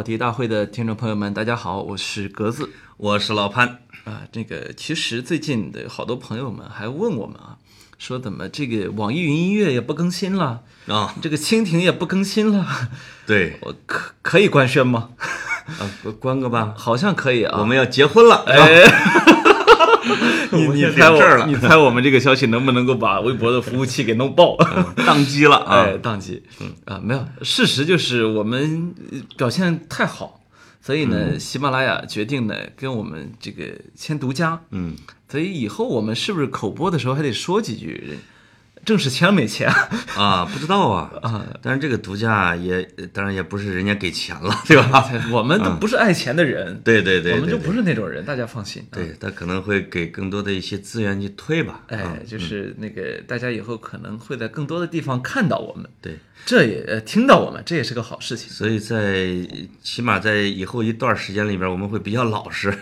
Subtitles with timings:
[0.00, 3.80] 跑题大会的听众朋友们，大家好，我是格子我是老潘。
[4.04, 4.22] 啊。
[4.32, 7.58] 这个其实最近的好多朋友们还问我们啊，
[7.98, 12.66] 说怎么这个网易云音乐也不更新了啊，这个蜻蜓也不更新了，
[13.28, 15.10] 对，我可可以官宣吗？
[15.66, 15.84] 啊，
[16.18, 17.58] 关个吧，好像可以啊。
[17.60, 18.82] 我们要结婚了，哎，
[20.56, 24.56] 你你猜我你猜我们这个消息能不能够把微博的服务器给弄爆？
[24.96, 25.98] 宕机了啊 哎，！
[25.98, 26.42] 宕机。
[26.60, 30.40] 嗯啊，没有，事实就是我们呃表现太好，
[30.82, 34.60] 所以呢，喜马拉雅决定呢跟我们这个签独家。
[34.70, 34.96] 嗯，
[35.28, 38.18] 所以以后我们是不是口播的时候还得说几句？
[38.90, 39.72] 正式签了没钱？
[40.18, 41.46] 啊，不知道啊啊！
[41.62, 45.08] 但是这个独家也，当然也不是人家给钱了， 对吧？
[45.30, 48.82] 我们都不是爱钱的人，对对对，我们就不是那种人，大家放心。
[48.90, 51.82] 啊对他可能会给更多的一些资源去推吧。
[51.86, 58.50] 啊哎，就是那个大家以后可能会在更多的地方看到我们，对，这也呃听到我们，这也是个好事情。
[58.50, 59.28] 所以在
[59.84, 62.76] 起码在以后一段时间里边，我们会比较老实，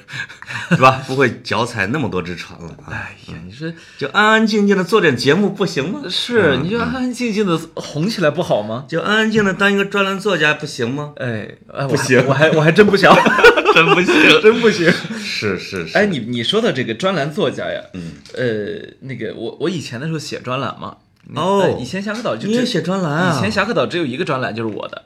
[0.71, 1.03] 是吧？
[1.07, 2.89] 不会脚踩那么多只船了啊！
[2.93, 5.98] 哎呀，你说就安安静静的做点节目不行吗？
[6.09, 8.85] 是，你就安安静静的红起来不好吗？
[8.89, 11.13] 就安安静的当一个专栏作家不行吗？
[11.17, 12.23] 哎，哎不行。
[12.27, 13.15] 我还我还真不想，
[13.75, 14.91] 真不行， 真不行。
[15.19, 15.97] 是是是。
[15.97, 20.97] 哎，你你说的这个专栏作家呀，嗯，呃，那个我我以前的时候写专栏嘛，
[21.35, 21.61] 哦。
[21.61, 23.37] 呃以前侠客岛就只你也写专栏啊？
[23.37, 25.03] 以前侠客岛只有一个专栏，就是我的，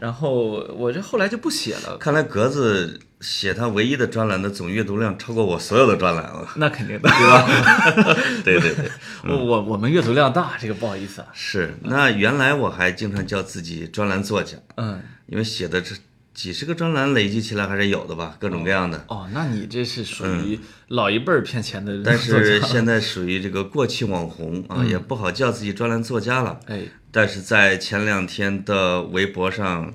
[0.00, 8.16] 然后我这后来就不写了，看来格子写他唯一的专栏的总阅读量超过我所有的专栏了，那肯定的，对吧？
[8.44, 8.90] 对 对对，
[9.24, 11.74] 我我我们阅读量大，这个不好意思啊，是。
[11.82, 15.96] 那原来我还经常叫自己专栏作家，嗯，因为写的这
[16.32, 19.04] 几十个专栏累积起来还是有的吧，各种各样的。
[19.08, 26.60] 哦，那你这是属于老一辈儿骗钱的嗯但是现在属于这个过气网红啊，也不好叫自己专栏作家了。
[26.66, 29.92] 哎，但是在前两天的微博上，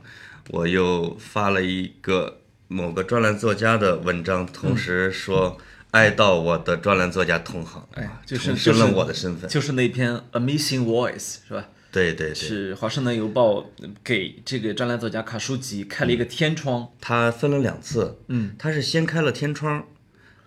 [0.49, 2.41] 我又发了一个
[2.73, 5.59] 某个专栏作家的文章，同时说
[5.91, 9.47] 哀悼我的专栏作家同行，哎，就是了就是我的身份。
[9.47, 11.69] 就是那篇《A Missing Voice》是吧？
[11.91, 13.57] 对对对，是《华盛顿邮报》
[14.03, 16.89] 给这个专栏作家卡舒吉开了一个天窗。
[16.99, 19.85] 他分了两次，嗯，他是先开了天窗，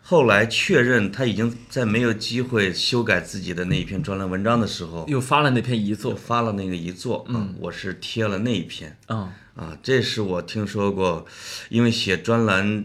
[0.08, 6.14] 后来确认他已经在没有机会修改自己的那一篇专栏文章的时候，又发了那篇遗作。
[6.14, 8.96] 发了那个遗作，嗯，我是贴了那一篇。
[9.08, 11.26] 嗯，啊，这是我听说过，
[11.70, 12.84] 因为写专栏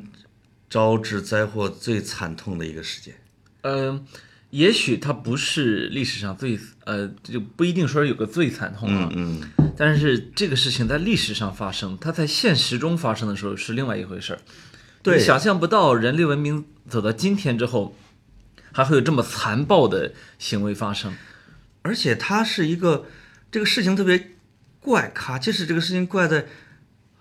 [0.67, 3.13] 招致灾祸最惨痛的一个事件。
[3.61, 4.03] 呃，
[4.49, 9.07] 也许它不是历史上最呃，就不一定说有个最惨痛啊。
[9.15, 9.43] 嗯，
[9.77, 14.39] 但是这个事情在历史上发生，它在现实中发生的时候是另外一回事儿。
[15.03, 17.95] 对你想象不到人类文明走到今天之后，
[18.71, 21.13] 还会有这么残暴的行为发生。
[21.81, 23.05] 而且他是一个
[23.51, 24.31] 这个事情特别
[24.79, 26.45] 怪咖，就是这个事情怪在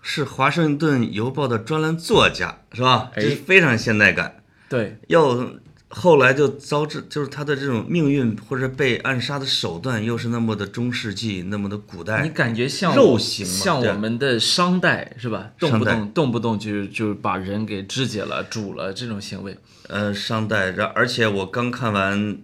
[0.01, 3.11] 是华盛顿邮报的专栏作家，是吧？
[3.15, 4.43] 哎这是非常现代感。
[4.69, 5.51] 对，要
[5.93, 12.23] 后来就遭致，就是他的这种命运或者被暗杀的手段，又是那么的中世纪，那么的古代。
[12.23, 15.51] 你感觉像肉刑像我们的商代是吧？
[15.59, 19.57] 动不动动不动就就把人给肢解了、煮了这种行为。
[19.89, 22.37] 呃，商代，然而且我刚看完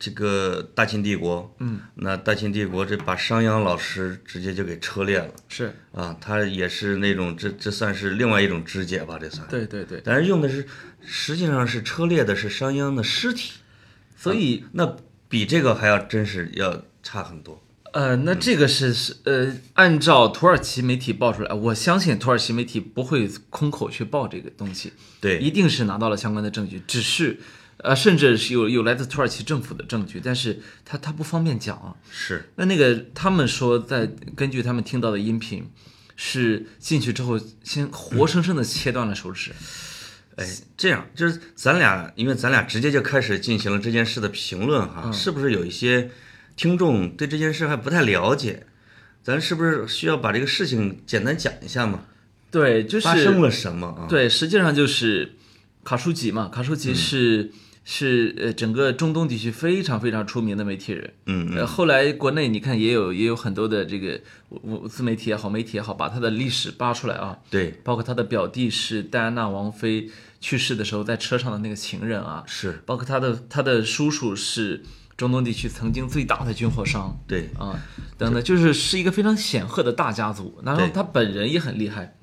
[0.00, 9.46] 这个大秦帝国，嗯，那大秦帝国这把商鞅老师直接就给车裂了是啊，他也是那种这这算是另外一种肢解吧，这算。
[9.48, 10.66] 对对对，但是用的是
[11.04, 13.52] 实际上是车裂的是商鞅的尸体，
[14.16, 14.96] 所以那
[15.28, 17.62] 比这个还要真是要差很多。
[17.92, 27.38] 呃，那这个是是呃，按照土耳其媒体报出来，我相信土耳其媒体不会空口去报这个东西，对，一定是拿到了相关的证据，只是
[27.82, 31.94] 呃，甚至是有有来自土耳其政府的证据，但是他他不方便讲啊。
[32.10, 34.06] 是那那个他们说，在
[34.36, 35.70] 根据他们听到的音频，
[36.16, 39.52] 是进去之后先活生生的切断了手指。
[40.36, 40.46] 哎，
[40.76, 46.10] 这样就是咱俩，因为咱俩直接就开始进行了这件事的评论哈，嗯是不是有一些
[46.56, 48.66] 听众对这件事还不太了解？
[49.22, 52.04] 咱是不是需要把这个事情简单讲一下嘛？
[52.50, 55.36] 对，就是发生了什么啊？，对，实际上就是
[55.84, 57.52] 卡舒吉嘛，卡舒吉是
[57.92, 61.12] 是呃整个中东地区非常非常出名的媒体人。
[61.26, 70.08] 嗯呃，后来国内你看也有也有很多的这个我自媒体也好，媒体也好，把他的历史扒出来啊，对，包括他的表弟是戴安娜王妃
[70.40, 74.84] 去世的时候在车上的那个情人啊，是，包括他的他的叔叔是
[75.16, 77.20] 中东地区曾经最大的军火商。
[77.26, 77.74] 对，啊，
[78.16, 80.60] 等等，就是是一个非常显赫的大家族。
[80.64, 82.16] 然后他本人也很厉害，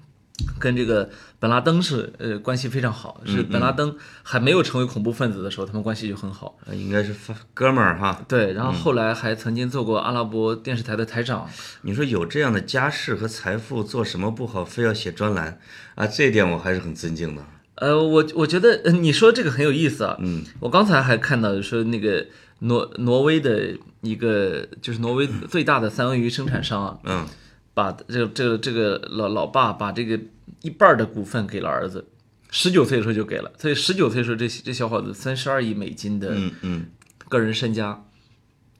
[0.59, 6.57] 跟这个本拉登是呃关系非常好，是本拉登还没有成为恐怖分子的时候，他们关系就很好。
[6.65, 8.23] 呃应该是发哥们儿哈。
[8.27, 11.47] 对，然后后来还曾经做过阿拉伯电视台的台长。
[11.81, 15.59] 你说有这样的家世和财富，做什么不好，非要写专栏
[15.95, 16.05] 啊？
[16.07, 17.43] 这一点我还是很尊敬的。
[17.75, 20.17] 呃，我我觉得呃你说这个很有意思啊。
[20.19, 22.25] 嗯，我刚才还看到说那个
[22.59, 27.27] 挪挪威的一个就是挪威最大的三文鱼生产商啊，嗯，
[27.77, 30.19] 把这个这个这个老老爸把这个
[30.63, 32.03] 一半儿的股份给了儿子，
[32.49, 36.85] 十九岁的时候就给了，所以十九岁的时候这这小伙子三十二亿美金的嗯嗯，
[37.29, 38.03] 个人身家，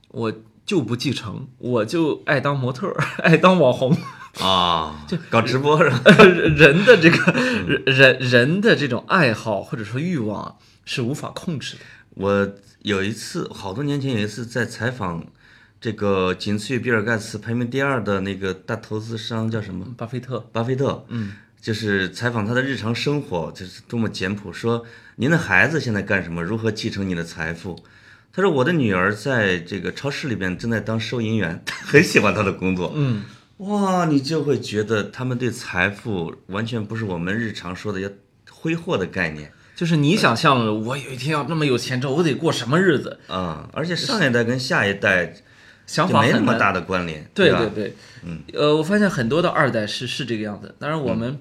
[0.08, 0.34] 我
[0.66, 3.96] 就不继承，我就爱当模特儿， 爱当网红。
[4.42, 6.02] 啊， 就搞直播是吧？
[6.58, 10.56] 人的这个人人人的这种爱好或者说欲望啊
[10.86, 11.82] 是无法控制的。
[12.16, 15.26] 我有一次，好多年前有一次在采访
[15.80, 19.86] 这个仅次于比尔盖茨排名第二的那个大投资商叫什么？
[19.98, 21.06] 巴菲特，巴菲特。
[21.10, 24.52] 嗯，就是采访他的日常生活，就是多么简朴。
[24.52, 24.84] 说
[25.18, 26.44] 您的孩子现在干什么？
[26.44, 27.78] 如何继承你的财富？
[28.34, 32.92] 他说我的女儿在这个超市里边正在当收银员，很喜欢她的工作。
[32.96, 33.24] 嗯，
[33.58, 38.10] 哇，你就会觉得他们对财富完全不是我们日常说的要
[38.52, 43.20] 挥霍的概念就是你想象了，我有一天要那么有钱之后，我得过什么日子？
[43.28, 45.36] 啊、而且上一代跟下一代
[45.88, 46.22] 想法。
[46.22, 50.76] 没那么大的关联，对对对，嗯，呃，我发现很多的二代是是这个样子。
[50.78, 51.40] 当然，我们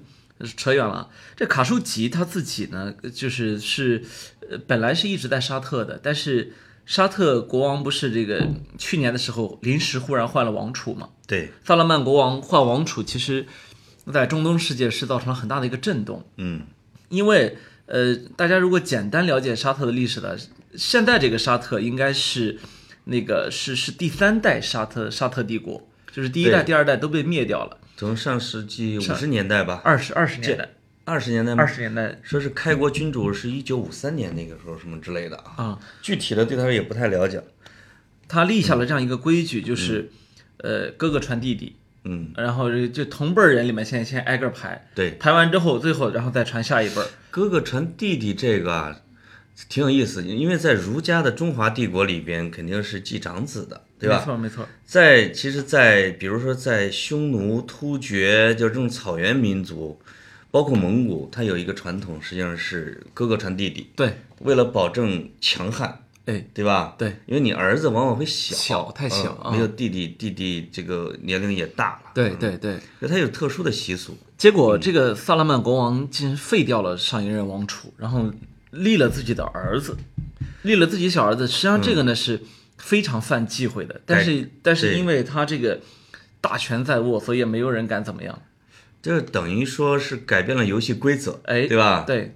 [0.55, 1.07] 扯远了。
[1.35, 4.03] 这卡舒吉他自己呢，就是是，
[4.49, 6.53] 呃，本来是一直在沙特的，但是
[6.85, 8.47] 沙特国王不是这个
[8.77, 11.09] 去年的时候临时忽然换了王储嘛？
[11.27, 13.45] 对，萨勒曼国王换王储，其实
[14.13, 16.25] 在中东世界是造成了很大的一个震动。
[16.37, 16.61] 嗯，
[17.09, 17.57] 因为
[17.87, 20.37] 呃，大家如果简单了解沙特的历史的，
[20.75, 22.57] 现在这个沙特应该是
[23.07, 30.69] 那个是是第三代沙特沙特帝国，就是第一代、第二代都被灭掉了，从上世纪五十年代吧，二十二十年代，
[31.05, 31.63] 二十年代吗？
[31.63, 37.41] 二十年代说是开国君主是一九五三年那个时候什么之类的啊，啊，具体的对他也不太了解。
[38.27, 40.11] 他立下了这样一个规矩，就是
[40.57, 47.07] 呃哥哥传弟弟，嗯，然后这就同辈儿人里面先先挨个排，对，排完之后，最后然后再传下一辈儿。
[47.31, 48.99] 哥哥传弟弟这个啊，
[49.69, 54.25] 挺有意思，因为在儒家的中华帝国里边肯定是继长子的，对吧没吧？
[54.25, 59.99] 错没错，在其实在，比如说在匈奴、突厥，就这种草原民族，
[60.51, 66.95] 包括蒙古，它有一个传统，实际上是哥哥传弟弟，对，为了保证强悍，哎对吧？
[66.97, 72.77] 对，因为你儿子往往会小，小太小啊嗯没有弟弟，弟弟这个年龄也大了，对对对。
[72.99, 74.15] 所以他有特殊的习俗。
[74.37, 78.31] 结果这个萨拉曼国王竟然废掉了上一任王储，然后
[78.77, 79.97] 立了自己的儿子，
[80.61, 81.47] 立了自己小儿子。
[81.47, 82.41] 实际上这个呢是
[82.77, 85.79] 非常犯忌讳的，但是但是因为他这个
[86.39, 88.41] 大权在握，所以也没有人敢怎么样。
[89.01, 92.03] 这等于说是改变了游戏规则，哎，对吧？
[92.05, 92.35] 对，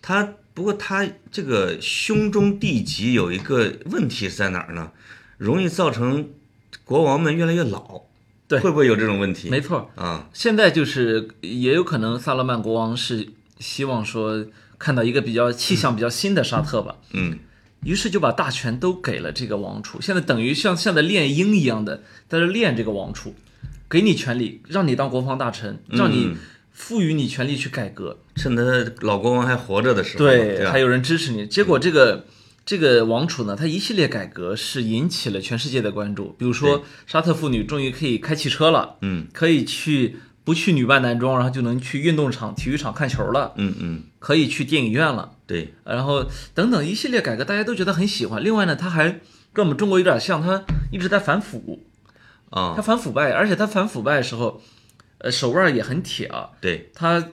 [0.00, 4.92] 他不过他这个兄终弟及有一个问题是在哪儿呢？
[5.38, 6.28] 容易造成
[6.84, 8.02] 国王们越来越老，
[8.46, 9.50] 对会不会有这种问题？
[9.50, 9.90] 没错。
[9.96, 13.26] 啊，现在就是也有可能萨勒曼国王是
[13.58, 14.46] 希望说
[14.82, 17.38] 看到一个比较气象比较新的沙特吧，嗯，
[17.84, 23.34] 于是就把大权都给了这个王储，现在等于像像在练鹰一样的在这练这个王储，
[23.88, 26.36] 给你权力，让你当国防大臣，让你嗯。
[26.74, 28.62] 赋予你权力去改革，趁他
[29.02, 31.46] 老国王还活着的时候，对吧还有人支持你。
[31.46, 32.24] 结果这个
[32.64, 39.26] 这个王储呢，他一系列改革是引起了全世界的关注，比如说沙特妇女终于可以开汽车了，嗯。
[39.34, 45.32] 可以去不去女扮男装，然后就能去运动场、体育场看球了，嗯嗯，可以去电影院了。
[45.46, 48.42] 对，然后等等一系列改革，大家都觉得很喜欢。
[48.42, 49.20] 另外呢，他还
[49.52, 51.84] 跟我们中国有点像，他一直在反腐
[52.50, 54.60] 啊，他啊，反腐败，而且他反腐败的时候，
[55.18, 56.50] 呃，手腕也很铁啊。
[56.60, 57.28] 对，他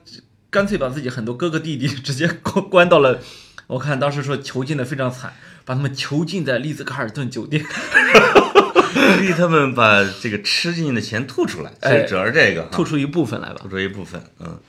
[0.50, 3.20] 干脆把自己很多哥哥弟弟直接关关到了，
[3.68, 5.34] 我看当时说囚禁的非常惨，
[5.66, 7.66] 把他们囚禁在丽兹卡尔顿酒店。
[9.18, 12.70] 逼他们把这个吃进去的钱吐出来，所哎以主要是这个哈。
[12.72, 13.56] 吐出一部分来吧。
[13.62, 13.70] 吐。
[13.70, 14.60] 出一部分，嗯，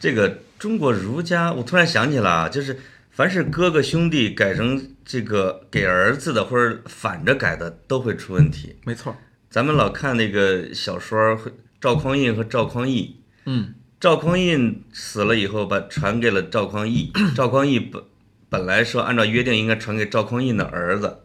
[0.00, 2.78] 这个中国儒家，我突然想起了啊，就是
[3.10, 8.76] 凡是哥哥兄弟改成这个给儿子的或者反着改的，都会出问题。
[8.84, 9.16] 没错，
[9.50, 11.38] 咱们老看那个小说，
[11.80, 18.02] 赵匡胤和赵匡义，嗯，赵匡胤死了以后，把传给了赵匡义，赵匡义本
[18.48, 21.18] 本来说按照约定应该传给赵匡胤的儿子，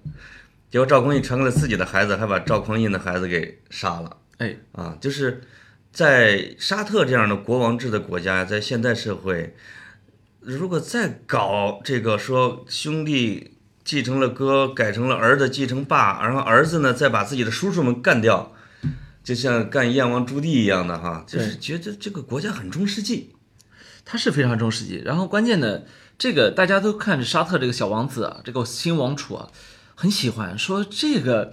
[0.72, 4.98] 结果赵匡胤传给了自己的孩子，还把赵匡胤的孩子给杀了哎，啊！
[5.02, 5.42] 就是
[5.92, 9.56] 在沙特这样的国王制的国家，在现代社会，
[10.40, 18.54] 如果再搞这个说兄弟继承了哥，改成了儿子继承爸，然后儿子呢再把自己的叔叔们干掉，
[19.24, 23.34] 就像干燕王朱棣一样的哈，就是觉得这个国家很中世纪。
[24.06, 25.02] 他是非常中世纪。
[25.04, 25.86] 然后关键的，
[26.18, 29.50] 这个大家都看着沙特这个小王子啊，这个新王储啊，
[30.02, 31.52] 很喜欢说这个，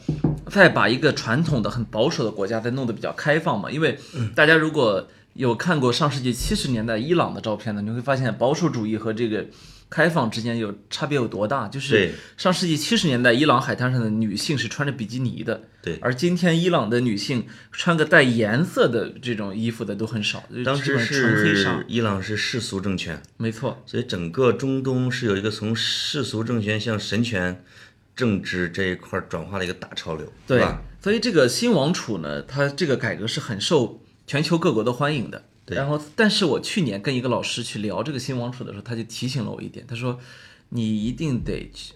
[0.49, 3.69] 再把一个传统的很保守的国家再弄得比较开放嘛。
[3.69, 3.99] 因为
[4.37, 9.45] 大家如果有看过上世纪七十年代伊朗的照片呢，你会发现保守主义和这个
[9.91, 11.67] 开放之间有差别有多大。
[11.67, 21.85] 就是上世纪七十年代伊朗海滩上的女性是穿着比基尼的，对而今天伊朗的女性穿个带颜色的这种衣服的都很少，当时是。
[21.89, 27.65] 伊朗是世俗政权，没错，所以整个中东是有一个从世俗政权向神权
[28.17, 30.83] 政治这一块儿转化的一个大潮流，对吧？
[31.03, 35.45] 所以这个新王储呢，他这个改革是很受全球各国的欢迎的。
[35.67, 40.19] 对然后，但是我去年跟一个老师去聊这个新王储的时候，他就提醒了我一点，他说
[40.69, 41.93] 你一定得去，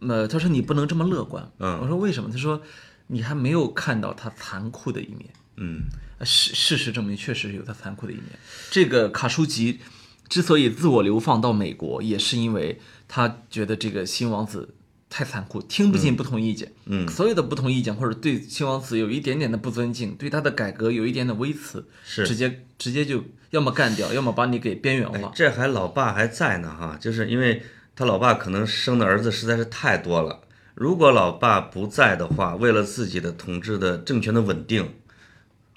[0.00, 1.50] 呃，他说你不能这么乐观。
[1.58, 2.30] 嗯我说为什么？
[2.30, 2.62] 他说
[3.06, 5.30] 你还没有看到他残酷的一面。
[5.56, 5.84] 嗯，
[6.18, 8.26] 呃事事实证明，确实有他残酷的一面。
[8.70, 9.80] 这个卡舒吉
[10.28, 14.74] 之所以自我流放到美国，也是因为他觉得这个新王子
[15.10, 16.72] 太残酷，听不进不同意见。
[16.86, 25.28] 嗯所有的不同意见或者对新王子有一点点的不尊敬，对他的改革有一点点微词，是直接直接就要么干掉，要么把你给边缘化。
[25.28, 27.62] 哎这还老爸还在呢哈，就是因为
[27.96, 30.40] 他老爸可能生的儿子实在是太多了。
[30.74, 34.94] 如果老爸不在的话，为了自己的统治的政权的稳定，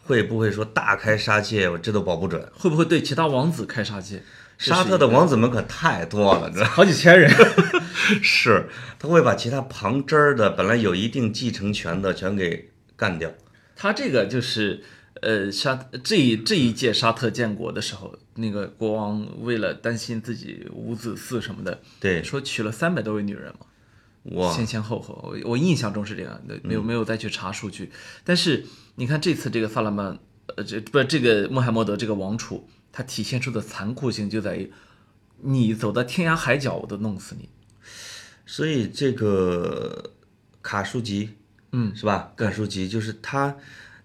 [0.04, 1.68] 会不会说大开杀戒？
[1.68, 2.48] 我这都保不准。
[2.54, 4.22] 会不会对其他王子开杀戒？
[4.60, 6.54] 沙特的王子们可太多了？
[6.66, 7.32] 好几千人。
[8.22, 8.70] 是，
[9.00, 13.32] 他会把其他旁支儿的本来有一定继承权的全给干掉。
[13.76, 14.84] 他这个就是，
[15.22, 23.66] 呃，沙这一这一届沙特建国的时候，那个国王为了担心自己无子嗣什么的，对，说娶了三百多位女人嘛，
[24.36, 27.92] 哇，前前后后，我我印象中是这样的，没有没有再去查数据。
[28.24, 30.20] 但是你看这次这个萨拉曼，
[30.56, 34.72] 呃，这不这个穆罕默德这个王储，他体现出的残酷性就在于，
[35.42, 37.50] 你走到天涯海角，我都弄死你。
[38.52, 40.12] 所以这个
[40.62, 41.30] 卡舒吉，
[41.72, 42.34] 嗯，是吧？
[42.36, 43.56] 对卡舒吉就是他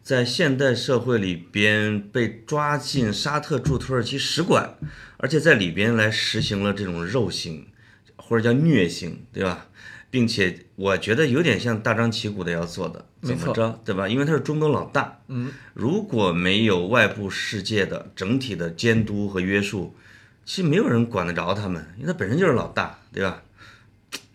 [0.05, 4.77] 在现代社会里边被抓进沙特驻土耳其使馆，
[5.17, 7.67] 而且在里边来实行了这种肉刑，
[8.15, 9.67] 或者叫虐刑，对吧？
[10.13, 14.09] 并且我觉得有点像大张旗鼓的要做的，怎么着，对吧？
[14.09, 19.97] 因为他是中东老大，嗯，如果没有外部世界的整体的监督和约束，
[20.45, 23.43] 其实没有人管得着他们，因为他本身就是老大，对吧？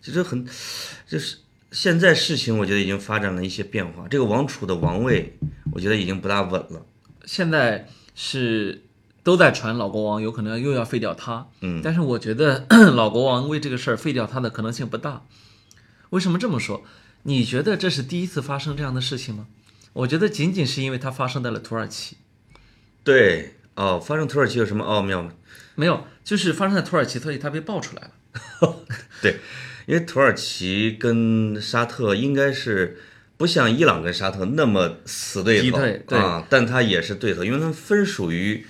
[0.02, 0.44] 其实很，
[1.06, 1.38] 就是
[1.70, 4.06] 现在事情，我觉得已经发展了一些变化。
[4.08, 5.38] 这个王储的王位，
[5.72, 6.84] 我觉得已经不大稳了。
[7.24, 8.82] 现在是
[9.22, 15.24] 都在传老国王有可能又要废掉他，嗯，但是我觉得 老国王为这个事儿废掉他的可能性不大。
[16.10, 16.84] 为什么这么说？
[17.22, 19.46] 你觉得这是第一次发生这样的事情吗？
[19.92, 22.16] 我觉得仅仅是因为它发生在了土耳其，
[23.04, 25.32] 对，哦，发生土耳其有什么奥妙吗？
[25.74, 28.76] 没有，就是发生在土耳其，所以它被爆出来了。
[29.20, 29.38] 对，
[29.86, 32.98] 因为土耳其跟沙特应该是
[33.36, 38.64] 不像伊朗跟沙特那么死对头对对啊，但它也是对头，因为他们分属于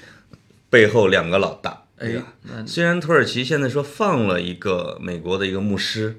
[0.70, 2.24] 背后两个老大，对哎呀？，
[2.66, 6.16] 虽然土耳其现在说放了一个美国的一个牧师，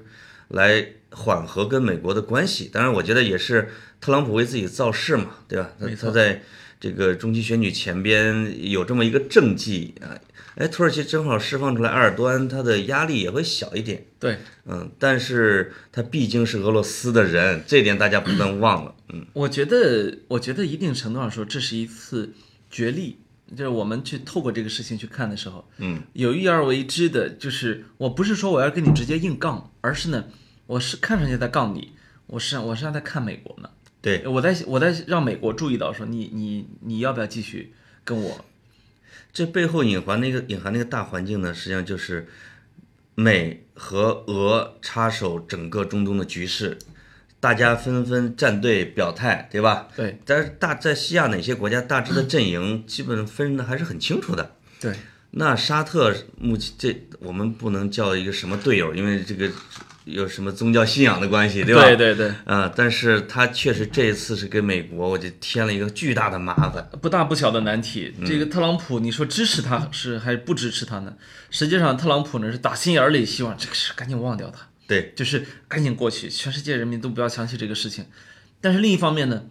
[0.48, 3.70] 来缓和跟美国的关系，当然我觉得也是
[4.00, 5.70] 特朗普为自己造势嘛，对吧？
[5.80, 6.42] 他他在
[6.84, 10.12] 这个中期选举前边有这么一个政绩啊，
[10.54, 14.04] 哎，土耳其正好释放出来埃尔多安，他的压力也会小一点。
[14.20, 14.36] 对，
[14.66, 18.94] 嗯，但是他毕竟是俄罗斯的人，这点大家不能忘了。
[19.14, 22.34] 嗯，我觉得，我觉得一定程度上说，这是一次
[22.70, 23.16] 角力，
[23.56, 30.26] 就是我们去透过这个事情去看的时候，嗯，有意而为之的，就是我不是说我要跟你直接硬杠，而是呢，
[30.66, 31.92] 我是看上去在杠你，
[32.26, 33.70] 我是我是在看美国呢，
[34.04, 37.72] 对，我在我在让美国注意到说你你你要不要继续
[38.04, 38.44] 跟我，
[39.32, 42.28] 这背后隐含那个隐含那个大环境呢，实际上就是
[43.14, 46.76] 美和俄插手整个中东的局势，
[47.40, 49.88] 大家纷纷站队表态，对吧？
[49.96, 54.54] 对但是大在西亚哪些国家大致的阵营基本分的还是很清楚的。
[54.78, 54.94] 对，
[55.30, 59.50] 那沙特目前这我们不能叫一个什么队友，因为这个
[60.04, 61.82] 有什么宗教信仰的关系，对吧？
[61.82, 66.86] 对对对，啊、但是他确实这一次是给美国，我就添了一个巨大的麻烦。
[67.00, 68.12] 不大不小的难题。
[68.26, 71.14] 这个特朗普，你说支持他是还是不支持他呢？
[71.50, 78.04] 实际上，特朗普呢是打心眼儿里希望这个事赶紧忘掉他，对，就是赶紧过去，全世界人民都不要想起这个事情。
[78.60, 79.44] 但是另一方面呢，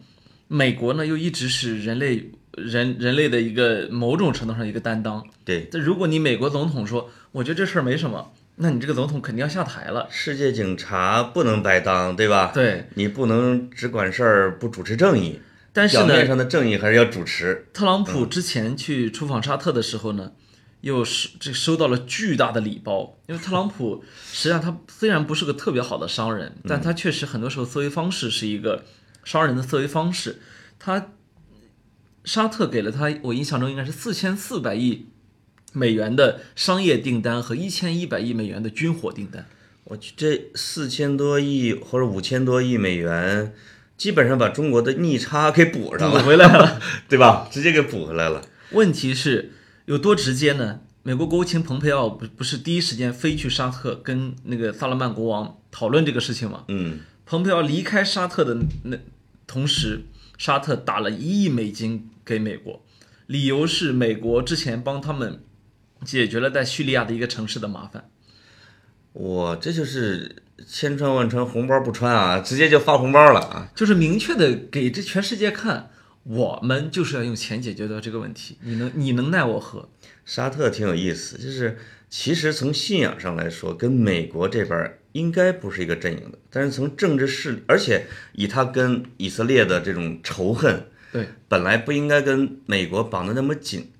[0.47, 5.25] 美国呢又一直是人类人人类的一个某种程度上一个担当。
[5.43, 10.07] 对，但如果你美国总统说，我觉得这事儿没什么，那你这个总统肯定要下台了。
[10.11, 12.51] 世界警察不能白当，对吧？
[12.53, 15.39] 对，你不能只管事儿不主持正义，
[15.73, 17.67] 但是呢，表面上的正义还是要主持。
[17.73, 20.33] 特朗普之前去出访沙特的时候呢，
[20.81, 28.85] 又是这收到了巨大的礼包，因为特朗普实际上他虽然不是个特别好的商人，但他确实很多时候思维方式是一个
[29.23, 30.39] 商人的思维方式。
[30.77, 31.11] 他
[32.23, 35.07] 沙特给了他，我印象中应该是四千四百亿
[35.73, 39.45] 美元的商业订单和一千一百亿美元的军火订单。
[39.83, 43.53] 我去，这四千多亿或者五千多亿美元，
[43.97, 46.79] 基本上把中国的逆差给补上补，回来了。
[47.09, 47.49] 对吧？
[47.51, 48.41] 直接给补回来了。
[48.71, 49.51] 问题是
[49.85, 50.79] 有多直接呢？
[51.03, 56.63] 美国国务卿蓬佩奥不不是第一时间飞去沙特跟那个萨勒曼国王讨论这个事情吗？
[56.69, 58.97] 嗯，蓬佩奥离开沙特的那
[59.45, 60.05] 同时，
[60.37, 62.81] 沙特打了一亿美金给美国，
[63.27, 65.43] 理由是美国之前帮他们
[66.03, 68.09] 解决了在叙利亚的一个城市的麻烦。
[69.13, 73.69] 我，这就是千穿万穿，红包不穿啊，直接就发红包了啊！
[73.75, 75.91] 就是明确的给这全世界看，
[76.23, 78.57] 我们就是要用钱解决掉这个问题。
[78.61, 79.87] 你能你能奈我何？
[80.25, 81.77] 沙特挺有意思，就是
[82.09, 93.91] 其实从信仰上来说，跟美国这边儿应该不是一个阵营的，但是从政治势力，而且以他跟以色列的这种仇恨，对，本来不应该跟美国绑得那么紧，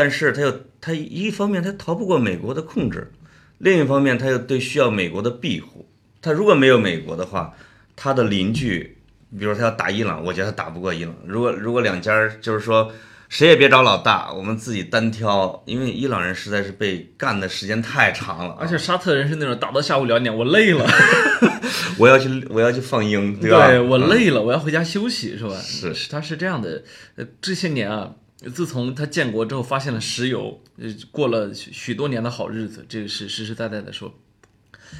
[0.00, 3.12] 但是他又他一方面他逃不过美国的控制，
[3.58, 5.88] 另一方面他又对需要美国的庇护。
[6.22, 7.52] 他如果没有美国的话，
[7.96, 8.96] 他的邻居，
[9.36, 11.12] 比如他要打伊朗，我觉得他打不过伊朗。
[11.26, 12.92] 如果如果两家儿就是说
[13.28, 20.86] 谁也别找老大，我们自己单挑，因为伊朗人实在是被干的时间太长了啊，而且沙特人是那种打到下午两点，我累了。
[21.98, 23.66] 我要去我要去放鹰，对吧？
[23.66, 25.56] 对我嗯累了，我要回家休息，是吧？
[25.60, 26.84] 是是，他是这样的。
[27.16, 28.14] 呃，这些年啊，
[28.54, 34.14] 自从他建国之后，发现了石油，呃，过了许许多年的好日子，这个是实实在在的说。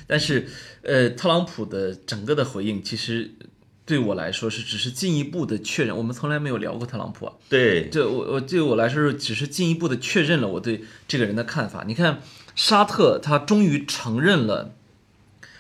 [0.07, 0.47] 但是，
[0.83, 3.31] 呃，特朗普的整个的回应，其实
[3.87, 5.97] 对我来说是只是进一步的确认。
[5.97, 11.85] 我们从来没有聊过特朗普啊，对，这我我对我来说是只是进一步的确认了我对这个人的看法。
[11.87, 12.21] 你看，
[12.55, 14.75] 沙特他终于承认了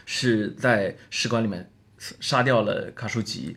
[0.05, 1.71] 是在使馆里面
[2.21, 3.57] 杀掉了卡舒吉，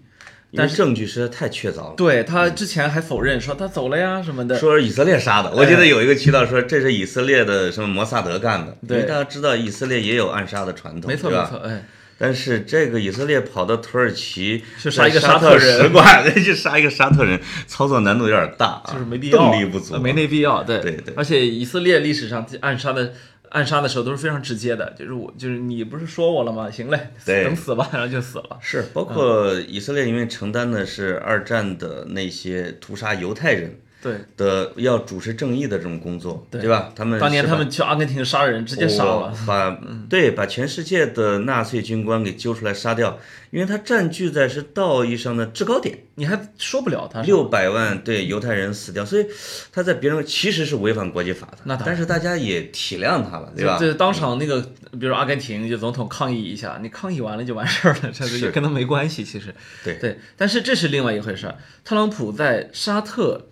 [0.51, 1.93] 因为证据实在太确凿了。
[1.95, 4.57] 对他之前还否认说他走了呀什么的。
[4.57, 11.85] 说是以色列杀的，我记得有一个渠道说这是以色列的什么摩萨德干的，对因为大家知道以色列也有暗杀的传统，没错没错，哎，
[12.17, 20.63] 但是这个以色列跑到土耳其去杀一个沙特沙特人使馆， 去杀一个沙特人，操作难度有点大啊，就是没必要，动力不足，没那必要。
[20.63, 23.13] 对对对而且以色列历史上暗杀的
[23.51, 26.71] 暗杀的时候都是非常直接的，就是我就是你不是说我了吗？
[26.71, 28.57] 行嘞，对等死吧，然后就死了。
[28.61, 36.91] 是包括以色列因为承担的是二战的那些屠杀犹太人对，的要主持正义的这种工作，对对吧？
[36.95, 39.33] 他们当年他们去阿根廷杀人，直接杀了。
[39.35, 43.17] 嗯把对把全世界的纳粹军官给揪出来杀掉，
[43.51, 49.25] 因为他占据在是道义上的制高点，你还说不了他六百万对犹太人死掉，所以
[49.71, 53.77] 他在别人其实是违反国际法的，那当然但是大家也体谅他了，对吧？
[53.79, 54.61] 这当场那个，
[54.99, 59.23] 比如阿根廷就总统抗议一下，你抗议完了就完事儿了， 这个也跟他没关系。
[59.23, 61.55] 其实，对对，但是这是另外一回事儿。
[61.83, 63.47] 特朗普在沙特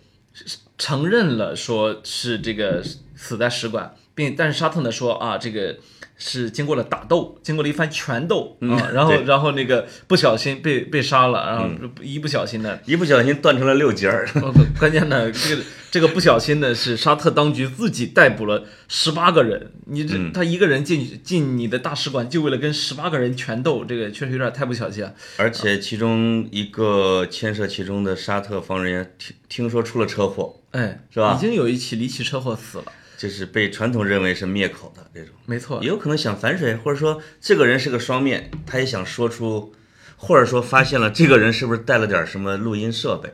[0.78, 2.84] 承认了说是这个
[3.16, 5.78] 死在使馆，并但是沙特呢说啊这个。
[6.20, 11.68] 是经过了打斗，经过了一番拳斗啊，然后然后那个不小心被被杀了，然后
[12.04, 19.72] 一不小心呢，一不小心断成了六节儿，呃 关键呢，这个这个不小心呢，是沙特当局自己逮捕了十八个人。
[19.86, 25.14] 你这、他一个人进进你的大使馆，就为了跟十八个人拳斗，这个确实有点太不小心了。
[25.38, 31.36] 而且其中一个牵涉其中的沙特方人员听听说出了车祸，哎，是吧？
[31.36, 32.84] 已经有一起离奇车祸死了，
[33.20, 35.36] 就是被传统认为是灭口的这种。
[35.46, 35.90] 没错也。
[35.90, 39.74] 有可能想反水，或者说这个人是个双面，他也想说出，
[40.16, 43.34] 或者说发现了这个人是不是带了点什么录音设备？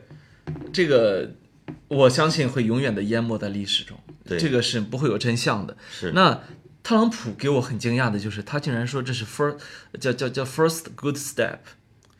[0.72, 1.36] 这个
[1.86, 5.76] 我相信会永远的淹没在历史中，对这个是不会有真相的。
[5.88, 6.42] 是那
[6.82, 9.56] 特朗普给我很惊讶的就是，他竟然说这是 first
[10.00, 11.58] 叫叫叫 first good step。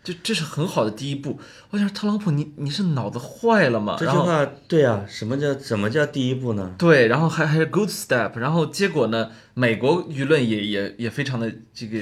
[0.07, 1.37] 就这是很好的第一步。
[1.71, 3.97] 我想特朗普你你是脑子坏了吗？
[3.99, 6.77] 这句话对啊，什么叫怎么叫第一步呢？
[6.79, 11.99] 对，然后还还是 good step，然后结果呢，美国舆论也也也非常的这个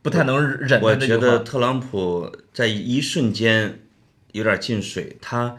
[0.00, 1.18] 不太能忍我觉。
[1.18, 3.80] 得特朗普在一瞬间
[4.32, 5.54] 有点进水，他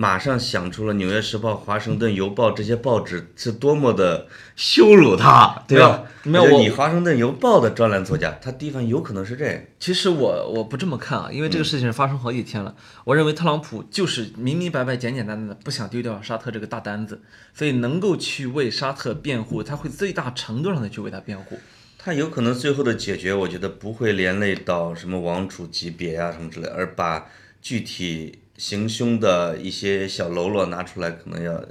[0.00, 6.04] 马上想出了《纽约时报》《华盛顿邮报》这些报纸是多么的羞辱他，对吧？
[6.22, 9.60] 没有你《华盛顿邮报》的专栏作家，他地方有可能是这样。
[9.80, 12.72] 其实我我不这么看啊，因为这个事情发生好几天了。
[13.02, 17.20] 我认为特朗普就是明明白白、简简单单的不想丢掉沙特这个大单子，
[17.52, 21.58] 所以能够去为沙特辩护，他会最大程度上的去为他辩护。
[21.98, 27.26] 他有可能最后的解决，我觉得不会连累到什么王储级别啊什么之类，而把
[27.60, 31.64] 具体行凶的一些小喽啰拿出来，可能要，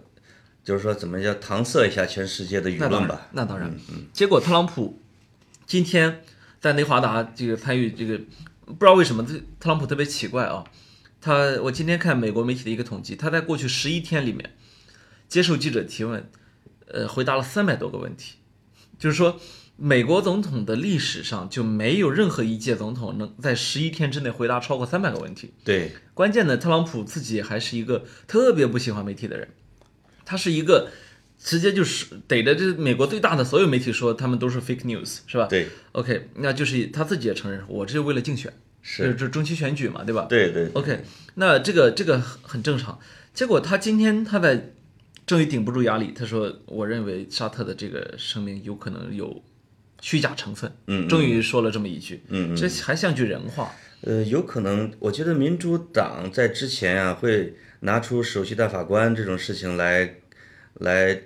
[0.63, 3.69] 就是说怎么叫搪塞一下全世界的舆论吧。，那当然。
[3.91, 4.99] 嗯结果特朗普
[5.67, 6.23] 今天
[6.59, 8.17] 在内华达这个参与这个，
[8.65, 10.63] 不知道为什么这特朗普特别奇怪啊。
[11.21, 14.55] 他我今天看美国媒体的一个统计，他在过去十一天里面
[15.27, 16.27] 接受记者提问，
[16.87, 18.37] 呃，回答了三百多个问题，
[18.97, 19.39] 就是说。
[19.79, 25.53] 美国总统的历史上就没有任何一届总统能在十一天之内回答超过三百个问题。
[25.63, 29.47] 对，关键呢，特朗普自己还是一个特别不喜欢媒体的人，
[30.25, 30.89] 他是一个
[31.37, 35.45] 直接就是逮着这美国最大的所有媒体说他们都是 fake news，是吧？
[35.45, 40.25] 对，OK，那就是他自己也承认，我这是为了竞选，是这中期选举嘛，对吧？
[40.27, 41.03] 对对 OK，
[41.35, 42.97] 那这个这个很很正常。
[43.35, 44.73] 结果他今天他在
[45.27, 49.43] 终于顶不住压力，他说：“我认为沙特的这个声明有可能有
[50.01, 53.71] 虚假成分。”嗯嗯终于说了这么一句，嗯嗯这还像句人话。
[54.01, 60.13] 呃，有可能，我觉得民主党在之前啊会拿出首席大法官这种事情来，
[60.75, 61.19] 来，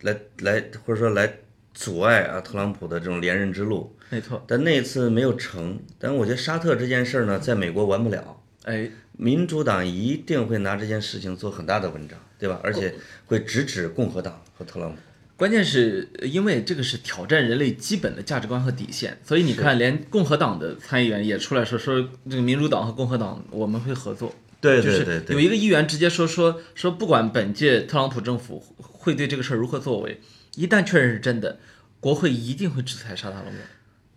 [0.00, 1.32] 来，来，或者说来
[1.72, 3.96] 阻碍啊特朗普的这种连任之路。
[4.10, 5.78] 没错，但那一次没有成。
[6.00, 12.60] 但我觉得沙特这件事儿呢，在美国完不了，哎，民主党一定会拿这件事情做很大的文章，对吧？
[12.64, 12.92] 而且
[13.26, 14.98] 会直指共和党和特朗普。
[15.36, 24.34] 关键是呃因为这个是挑战人类基本的价值观和底线，所以你看，连共和党的参议员也出来说说这个民主党和共和党我们会合作。
[24.58, 30.20] 对就是有一个议员直接说说说，不管本届特朗普政府会对这个事儿如何作为，
[30.54, 31.60] 一旦确认是真的，
[32.00, 33.58] 国会一定会制裁沙特阿拉伯。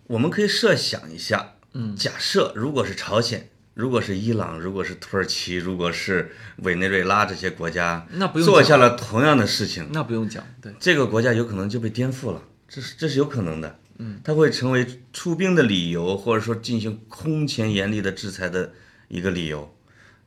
[0.08, 13.80] 我们可以设想一下，嗯，假设如果是朝鲜，如果是伊朗，如果是土耳其，如果是委内瑞拉这些国家，那不用做下了同样的事情，那不用讲，对，这个国家有可能就被颠覆了，这是这是有可能的。
[14.00, 18.74] 嗯，它会成为出兵的理由，或者说进行空前严厉的制裁的
[19.08, 19.74] 一个理由。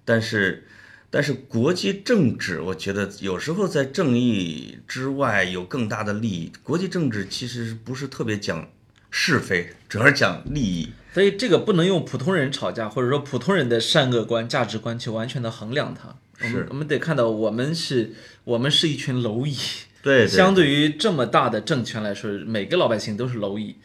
[0.06, 0.66] 但是，
[1.10, 6.50] 但是国际政治，我觉得有时候在正义之外有更大的利益。
[6.62, 8.66] 国际政治其实不是特别讲
[9.10, 10.90] 是非，主要是讲利益。
[11.12, 16.16] 所以这个不能用普通人吵架，或者说普通人的善恶观、价值观去完全的衡量它。
[16.40, 18.12] 我们是我们得看到，我们是，
[18.44, 19.56] 我们是一群蝼蚁。
[20.02, 23.76] 对，对相对于这么大的政权来说，每个老百姓都是蝼蚁。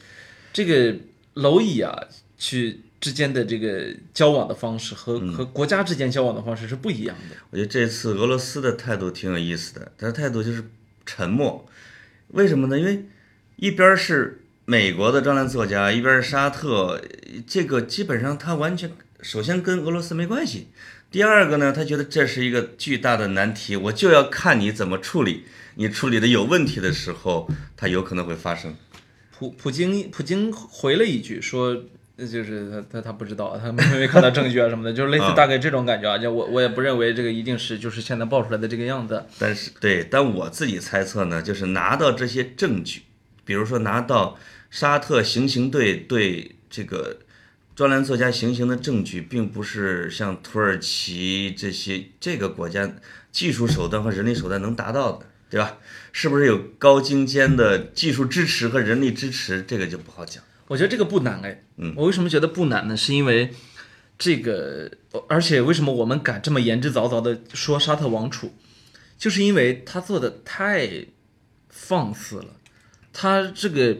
[0.51, 0.95] 这个
[1.35, 1.93] 蝼蚁啊，
[2.37, 7.35] 去之间的这个交往的方式和、和国家之间交往的方式是不一样的。
[7.51, 10.63] 我觉得这次俄罗斯的态度挺有意思的，他的态度就是
[11.05, 11.67] 沉默。
[12.29, 12.79] 为什么呢？
[12.79, 13.05] 因为
[13.57, 17.01] 一边是美国的专栏作家，一边是沙特，
[17.47, 20.67] 这个基本上他完全首先跟俄罗斯没关系。
[21.09, 25.45] 第二个呢，他觉得这是一个巨大的难题，我就要看你怎么处理。
[25.75, 28.75] 你处理的有问题的时候，它有可能会发生。
[29.31, 31.83] 普普京普京回了一句说。
[32.17, 36.17] 呃就是他他他不知道，他没没看到证据啊什么的，就是类似啊大概这种感觉啊。
[36.17, 39.23] 就我我也不认为这个一定是就是现在爆出来的这个样子。
[39.37, 43.03] 但是对，但我自己猜测呢，就是拿到这些证据，
[43.45, 44.35] 比如说拿到
[44.69, 47.19] 沙特行刑队对这个
[47.75, 52.95] 专栏作家行刑的证据，并不是像土耳其这些这个国家
[53.31, 55.77] 技术手段和人力手段能达到的，对吧？
[56.11, 60.43] 是不是有高精尖的技术支持和人力支持，这个就不好讲。
[60.67, 62.97] 我觉得这个不难哎，嗯我为什么觉得不难呢？
[62.97, 63.53] 是因为
[64.17, 64.91] 这个，
[65.29, 68.53] 而且为什么我们敢这么言之凿凿的说沙特王储，
[69.17, 71.05] 就是因为他做的太
[71.69, 72.56] 放肆了。
[73.19, 73.97] 他这个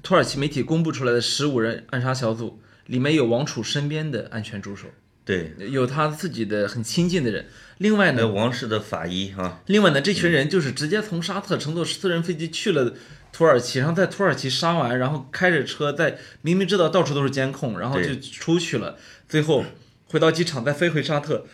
[0.00, 4.86] 土耳其媒体公布出来的十五人暗杀小组里面有王储身边的安全助手，
[5.24, 7.46] 对，有他自己的很亲近的人。
[7.78, 12.94] 另外呢，王室的法医啊，另外呢，这群人就是直接从沙特乘坐私人飞机去了
[13.32, 18.96] 土耳其，然后在土耳其杀完，然后开着车在明明知道到处都是监控，然后就出去了，
[19.28, 19.64] 最后
[20.06, 21.44] 回到机场再飞回沙特，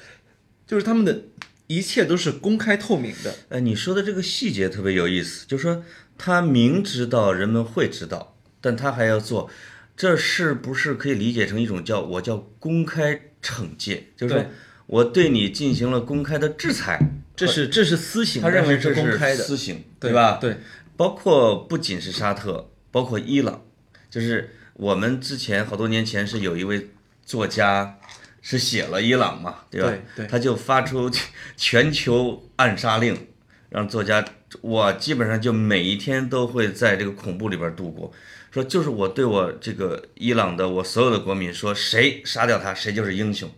[0.66, 1.22] 就是他们的
[1.66, 3.34] 一切都是公开透明的。
[3.48, 5.82] 呃，你说的这个细节特别有意思，就是说
[6.18, 9.50] 他明知道人们会知道，但他还要做，
[9.96, 14.08] 这是不是可以理解成一种叫我叫公开惩戒？
[14.16, 14.44] 就是说
[14.86, 17.00] 我对你进行了公开的制裁，
[17.34, 20.38] 这是这是私刑，他认为这是公开的，私刑，对吧？
[20.40, 20.58] 对，
[20.96, 23.62] 包括不仅是沙特，包括伊朗，
[24.08, 26.90] 就是我们之前好多年前是有一位
[27.24, 27.98] 作家
[28.40, 29.88] 是写了伊朗嘛，对吧？
[29.88, 31.10] 对对他就发出
[31.56, 33.26] 全球暗杀令，
[33.68, 34.24] 让作家
[34.60, 38.12] 我基本上就每一天都会在这个恐怖里边度过。
[38.50, 43.50] 说就是我对我这个伊朗的我所有的国民说，谁杀掉他，谁就是英雄。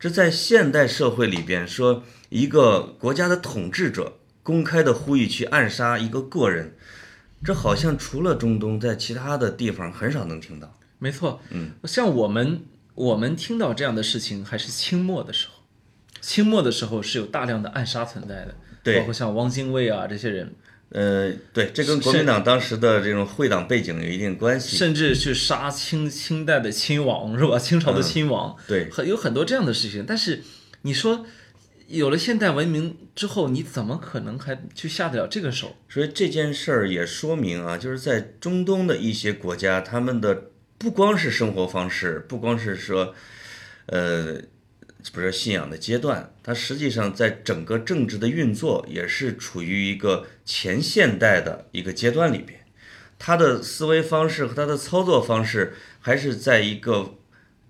[0.00, 6.74] 这在现代社会里边说，一个国家的统治者公开的呼吁去暗杀一个个人，
[7.44, 10.76] 这好像除了中东，在其他的地方很少能听到。
[10.98, 12.62] 没错，嗯，像我们
[12.94, 15.62] 我们听到这样的事情，还是清末的时候，
[16.20, 20.52] 清末的时候是有大量的暗杀存在的，对包括像汪精卫啊这些人，
[20.90, 24.76] 呃，对，这跟国民党当时的这种会党背景有一定关系。
[24.76, 27.58] 甚至去杀清清代的亲王是吧？
[27.58, 30.04] 清朝的亲王，对很有很多这样的事情。
[30.06, 30.42] 但是
[30.82, 31.24] 你说
[31.88, 35.76] 有了现代文明之后，你怎么可能还去下得了这个手？
[35.88, 43.14] 所以这件事儿也说明啊，就是在中东的一些国家，他们的不光是生活方式，不光是说，
[43.86, 44.40] 呃，
[45.10, 52.60] 不是信仰的阶段，它实际上在整个政治的运作也是处于一个前现代的一个阶段里边。
[53.18, 57.14] 他的思维方式和他的操作方式，还是在一个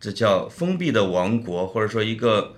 [0.00, 2.56] 这叫封闭的王国，或者说一个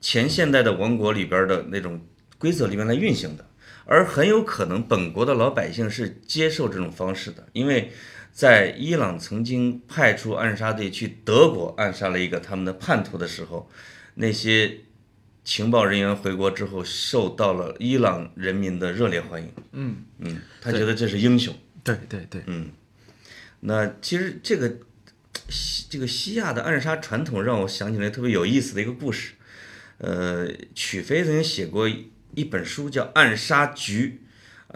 [0.00, 2.00] 前现代的王国里边的那种
[2.38, 3.46] 规则里面来运行的。
[3.84, 7.90] 而很有可能本国的老百姓是接受这种方式的，因为
[8.32, 13.68] 在伊朗曾经派出暗杀队去德国暗杀了一个他们的叛徒的时候，
[14.14, 14.80] 那些
[15.44, 19.52] 情报人员回国之后受到了伊朗人民的热烈欢迎。
[19.72, 21.54] 嗯嗯，他觉得这是英雄。
[21.82, 22.70] 对对对，嗯
[23.60, 24.78] 那其实这个
[25.48, 29.32] 西这个西亚的暗杀传统让我想起来特别有意思的一个故事。
[29.98, 31.86] 呃，曲飞曾经写过
[32.34, 34.22] 一本书叫《暗杀局》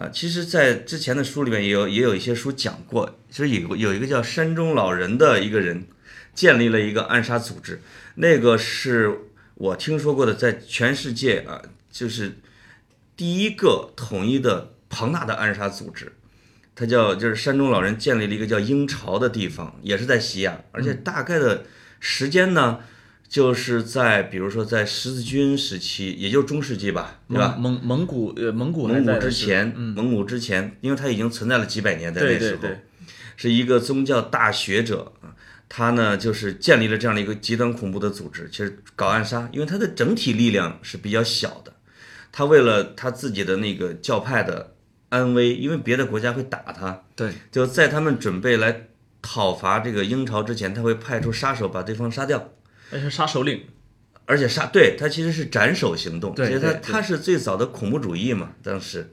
[0.03, 3.17] 啊，其实，在之前的书里面也有也有一些书讲过。
[3.31, 5.87] 其实有有一个叫山中老人的一个人，
[6.35, 7.81] 建立了一个暗杀组织，
[8.15, 9.19] 那个是
[9.55, 12.37] 我听说过的，在全世界啊，就是
[13.15, 16.11] 第一个统一的庞大的暗杀组织。
[16.77, 21.63] 他叫就是山中老人建立了一个叫鹰巢的地方，也是在西亚，而且大概的
[22.01, 22.79] 时间呢，
[23.29, 27.55] 就是在比如说在十字军时期，也就是中世纪吧，对吧？
[27.57, 32.79] 蒙蒙蒙古呃蒙古蒙古之前，蒙古之前，因为它已经存在了几百年，在那时候，对对对，
[33.37, 35.34] 是一个宗教大学者啊，
[35.67, 41.73] 他呢就是建立了这样的一个极端恐怖的组织，其实搞暗杀，因为他的整体力量是比较小的，
[42.31, 44.75] 他为了他自己的那个教派的
[45.09, 47.31] 安危，因为别的国家会打他，对。
[47.51, 48.87] 就在他们准备来
[49.21, 52.51] 讨伐这个英朝之前，他会派出杀手把对方杀掉。
[52.91, 53.65] 而且杀首领，
[54.25, 59.11] 而且杀对他其实是斩首行动，对其实他他是最早的恐怖主义嘛，当时，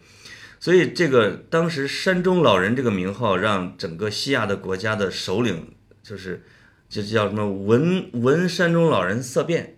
[0.60, 6.42] 所以这个当时山中老人这个名号让整个西亚的国家的首领就是
[6.88, 9.76] 就是叫什么闻闻山中老人色变，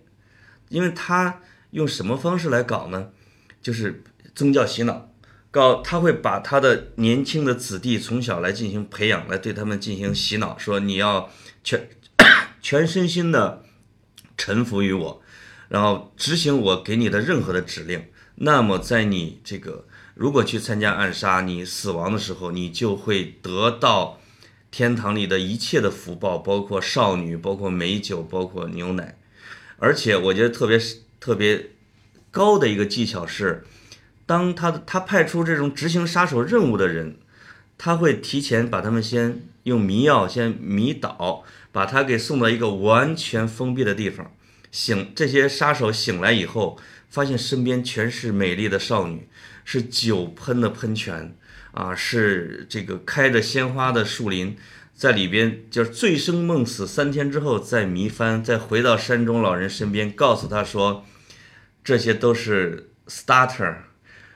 [0.69, 3.09] 因为他用什么方式来搞呢？
[3.61, 5.09] 就是宗教洗脑，
[5.51, 11.29] 搞他会把他的年轻的子弟从小来进行培养，来对他们进行洗脑，说你要
[11.63, 11.89] 全
[12.61, 13.63] 全身心的
[14.37, 15.21] 臣服于我，
[15.69, 18.05] 然后执行我给你的任何的指令。
[18.35, 24.19] 那么在你这个如果去参加暗杀，你死亡的时候，你就会得到
[24.77, 29.17] 天堂里的一切的福报，包括少女，包括美酒，包括牛奶。
[29.77, 30.77] 而且我觉得特别
[31.17, 31.67] 特别
[32.29, 33.63] 高的一个技巧是，
[34.25, 37.15] 当他他派出这种执行杀手任务的人，
[37.77, 44.29] 他会提前把他们先用迷药先迷倒，把他给送到一个完全封闭的地方。
[44.71, 49.29] 醒，这些杀手醒来以后，发现身边全是美丽的少女，
[49.63, 51.33] 是酒喷的喷泉
[51.75, 54.55] 啊，是这个开着鲜花的树林，
[54.93, 61.05] 在里边就是醉生梦死，三天之后再迷翻，再回到山中老人身边，告诉他说，
[61.83, 63.75] 这些都是 starter。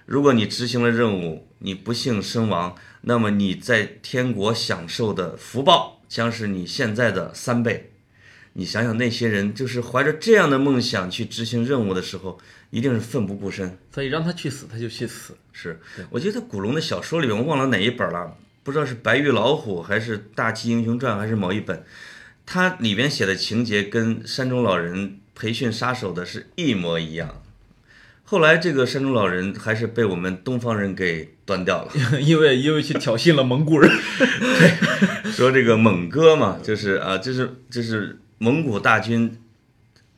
[0.05, 7.93] 如果你执行了任务，你不幸身亡，那么你在天国享受的福报将是你现在的三倍。
[8.53, 12.39] 你想想，那些人就是怀着这样的梦想去执行任务的时候，
[12.71, 13.77] 一定是奋不顾身。
[13.93, 15.35] 所以让他去死他就去死。
[15.53, 21.83] 是，我记得古龙的小说里面，我忘了哪一本了，不知道是《白玉老虎》还是《大旗英雄传》还是某一本，
[22.45, 27.41] 它里边写的情节跟山中老人培训杀手的是一模一样。
[28.23, 31.91] 后来这个山中老人还是被我们东方人给端掉了。
[32.21, 33.91] 因为因为去挑衅了蒙古人。
[35.33, 39.37] 说这个蒙哥嘛，就是啊，就是就是蒙古大军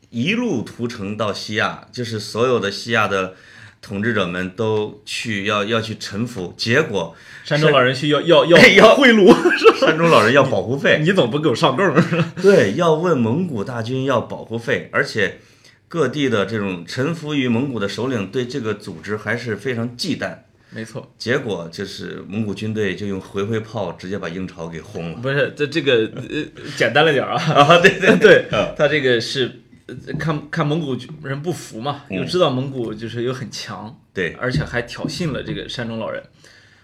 [0.09, 3.33] 一路屠城到西亚，就是所有的西亚的
[3.81, 9.35] 统治者们都去要要去臣服，结果山中老人去要要要 哎要贿赂，
[9.79, 11.93] 山中老人要保护费，你 怎么不给我上供？
[12.41, 15.39] 对，要问蒙古大军要保护费，而且
[15.87, 20.37] 各地的这种臣服于蒙古的首领对这个组织还是非常忌惮。
[20.73, 25.17] 没错，结果就是蒙古军队就用回回炮直接把英朝给轰了。
[25.19, 27.43] 不是这这个呃简单了点儿啊。
[27.53, 28.45] 啊，对对 对。
[28.57, 34.31] 啊，他这个是呃看看蒙古人不服嘛，又知道蒙古就是又很强，对。
[34.39, 36.23] 而且还挑衅了这个山中老人，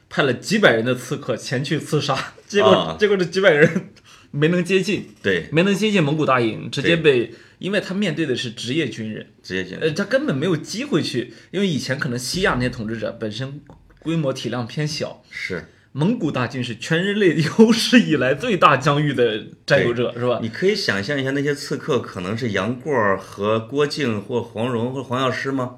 [0.10, 2.98] 派了几百人的刺客前去刺杀，结果、啊。
[3.00, 3.90] 结果这几百人
[4.32, 13.62] 没能接近，对，没能接近蒙古大营，直接被，因为他面对的是职业军人，职业军人呃，他根本没有机会去，因为以前可能西亚那些统治者本身
[14.00, 15.66] 规模体量偏小，是。
[15.94, 20.38] 蒙古大军是全人类有史以来最大疆域的占有者，是吧？
[20.44, 25.78] 你可以想象一下，那些刺客可能是杨过儿和郭靖或黄蓉或黄药师吗？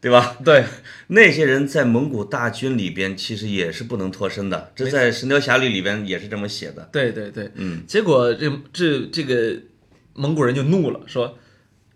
[0.00, 0.36] 对吧？
[0.44, 0.64] 对，
[1.08, 6.88] 那些人在蒙古大军里边其实也是不能脱身的，这在《神雕侠侣》里边也是这么写的。
[6.90, 9.56] 对对对，嗯，结果这这这个
[10.14, 11.38] 蒙古人就怒了，说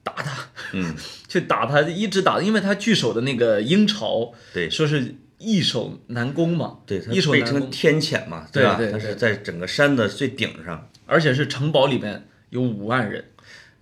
[0.02, 0.94] 打他，嗯，
[1.28, 10.88] 去打他，一直打，因为他据守的那个鹰巢，对说是易守难攻嘛，对，它易守难攻，天谴嘛，对对对它是在整个山的最顶上。
[11.06, 13.24] 而且是城堡里面有五万人，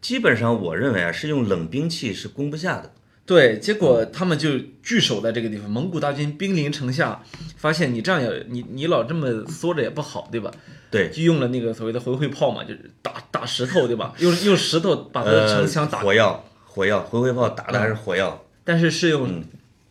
[0.01, 2.93] 基本上，我认为啊，是用冷兵器是攻不下的。
[3.25, 7.23] 对，结果他们就据守在这个地方，蒙古大军兵临城下，
[7.57, 10.51] 发现你这样也你你老这么缩着也不好，对吧？
[10.91, 14.13] 对，就用了那个所谓的回回炮嘛，就是打打石头，对吧？
[14.19, 18.45] 用用石头把他的呃城墙打，火药，火药，回回炮打的还是火药。
[18.65, 19.45] 但是是嗯用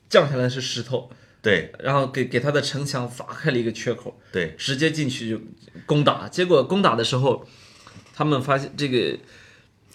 [0.09, 1.09] 降下来是石头，
[1.41, 5.41] 对然后给给他的城墙砸开了一个缺口，对，直接进去就
[5.85, 6.27] 攻打。
[6.27, 7.47] 结果攻打的时候，
[8.13, 9.17] 他们发现这个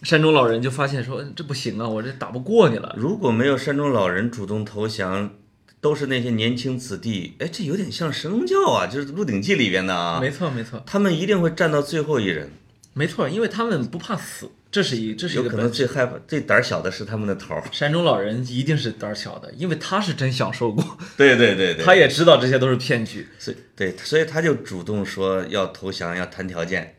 [0.03, 2.95] 山中老人就发现说这不行啊，我这打不过你了。
[2.99, 5.31] 如果没有山中老人主动投降，
[5.81, 10.19] 都是那些年轻子弟，哎，这有点像神龙教啊，就是《鹿鼎记》里边的啊。
[10.21, 12.51] 没错没错他们一定会站到最后一人，
[12.93, 15.71] 没错，因为他们不怕死，这是一这是一有可能。
[15.71, 17.63] 最害怕、最胆儿小的是他们的头儿。
[17.71, 23.29] 山中老人一定是胆儿小的，因为他是真享受过，对对对对，他也知道这些都是骗局。
[23.39, 26.96] 所以对，所以他就主动说要投降，要谈条件。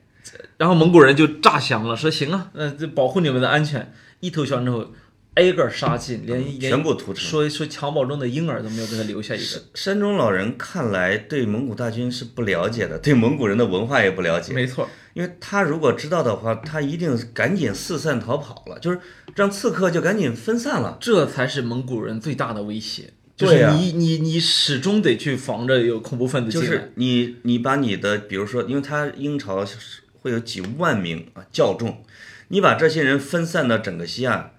[0.57, 3.93] 然后蒙古人就诈降了，说行啊，那这保护你们的安全。
[4.19, 4.91] 一投降之后，
[5.35, 9.61] 挨个儿杀尽，连全部屠城说说襁褓中的婴儿都没有给他留下一个。
[9.75, 14.53] 山中老人看来对蒙古大军是不了解的，对蒙古人的文化也不了解。
[14.53, 18.99] 没错，因为他如果知道的话，他一定赶紧四散逃跑了，就是
[19.35, 20.97] 让刺客就赶紧分散了。
[20.99, 26.77] 这才是蒙古人最大的威胁，就是你、你你始终得去防着有恐怖分子就进来。
[26.77, 32.03] 是你你把你的，比如说，因为他英朝是会有几万名啊教众，
[32.49, 34.51] 你把这些人分散到整个西亚，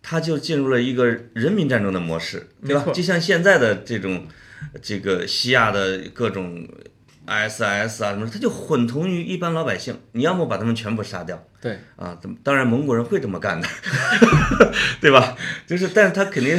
[0.00, 1.04] 他就进入了一个
[1.34, 4.28] 人民战争的模式，对吧就像现在的这种
[4.80, 6.68] 这个西亚的各种
[7.26, 11.44] ISIS 啊什么，他就混同于一般老百姓，你要么把他们全部杀掉。
[11.60, 12.16] 对，啊？
[12.44, 13.68] 当然蒙古人会这么干的，
[15.02, 15.36] 对吧？
[15.66, 16.56] 就是，但是他肯定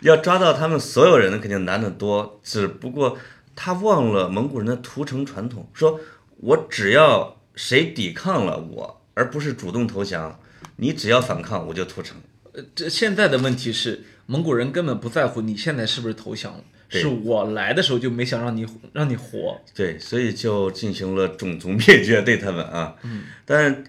[0.00, 2.40] 要抓到他们所有人，肯定难得多。
[2.42, 3.16] 只不过
[3.54, 6.00] 他忘了蒙古人的屠城传统，说
[6.38, 10.38] 我只要谁抵抗了我，而不是主动投降，
[10.76, 12.16] 你只要反抗，我就屠城。
[12.52, 19.60] 呃这现在的问题是，蒙古人根本不在乎你现在是不是投降了，是我来的时候就没想让你让你活。
[19.74, 22.94] 对，所以就进行了种族灭绝对他们啊。
[23.02, 23.84] 嗯，但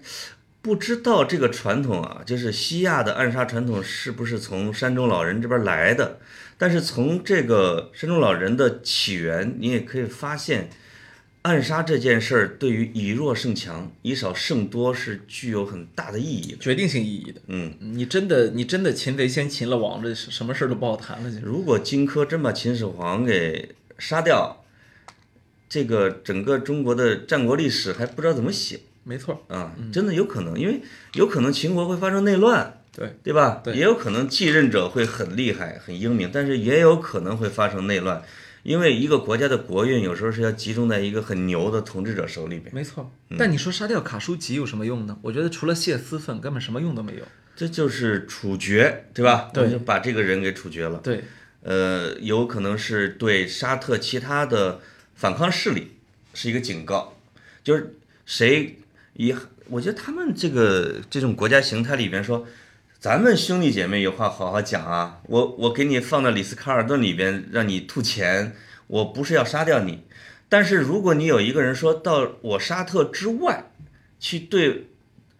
[0.60, 6.18] 不知道这个传统啊，就是西亚的暗杀传统是不是从山中老人这边来的？
[6.58, 10.70] 但是从这个山中老人的起源，你也可以发现，
[11.46, 16.58] 暗杀这件事儿对于以弱胜强、以少胜多是具有很大的意义的。
[16.58, 21.30] 决定性意义的，嗯，你真的你真的擒贼先擒了王，这什么事儿都不好谈了。
[21.30, 24.64] 就如果荆轲真把秦始皇给杀掉，
[25.68, 28.80] 这个整个中国的战国历史还不知道怎么写。
[29.04, 30.80] 没错，啊，真的有可能，因为
[31.12, 33.60] 有可能秦国会发生内乱，对对吧？
[33.62, 38.20] 对也有可能继任者会很厉害、很英明，但是也有可能会发生内乱，
[38.66, 43.12] 因为一个国家的国运有时候是要集中在一个很牛的统治者手里边，没错。
[43.30, 45.16] 嗯但你说杀掉卡舒吉有什么用呢？
[45.22, 47.22] 我觉得除了泄私愤，根本什么用都没有。
[47.54, 49.50] 这就是处决，对吧？
[49.54, 50.98] 对就把这个人给处决了。
[50.98, 51.22] 对，
[51.62, 54.80] 呃，有可能是对沙特其他的
[55.14, 55.92] 反抗势力
[56.34, 57.16] 是一个警告，
[57.62, 58.80] 就是谁
[59.14, 59.32] 以，
[59.68, 62.44] 我觉得他们这个这种国家形态里边说，
[62.98, 65.20] 咱们兄弟姐妹有话好好讲啊！
[65.24, 70.04] 我我给你放到里斯卡尔顿里边，让你吐钱，我不是要杀掉你，
[70.48, 73.70] 但是如果你有一个人说到我沙特之外，
[74.18, 74.86] 去对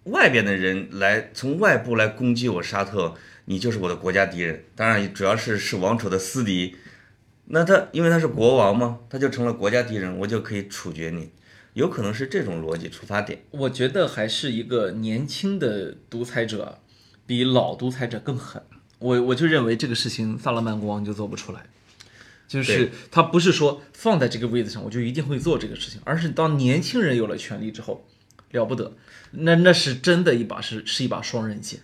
[0.04, 3.14] 外边的人来从外部来攻击我沙特，
[3.46, 4.64] 你就是我的国家敌人。
[4.74, 6.76] 当然，主要是是王储的私敌，
[7.46, 11.30] 那他因为他是国王嘛，他就成了国家敌人，我就可以处决你。
[11.72, 13.40] 有可能是这种逻辑出发点。
[13.50, 16.78] 我觉得还是一个年轻的独裁者，
[17.26, 18.62] 比老独裁者更狠。
[18.98, 21.66] 我我就认为这个事情萨勒曼国王就做不出来，
[22.48, 28.06] 就是他不是说放在这个位置上我就一定会做这个事情，而是当年轻人有了权利之后，
[28.52, 28.96] 了不得，
[29.32, 31.80] 那那是真的一把是是一把双刃剑。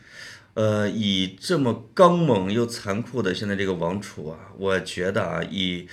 [0.54, 5.86] 呃，以这么刚猛又残酷的现在这个王储啊，我觉得啊，以